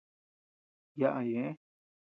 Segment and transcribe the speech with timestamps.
[0.99, 1.49] Yaʼa ñeʼe.